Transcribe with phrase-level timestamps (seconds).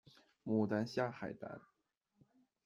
[0.45, 1.61] 牡丹虾海胆